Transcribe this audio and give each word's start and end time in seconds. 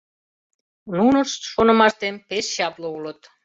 Нунышт, 0.97 1.41
шонымаштем, 1.53 2.15
пеш 2.27 2.45
чапле 2.55 2.87
улыт. 2.97 3.21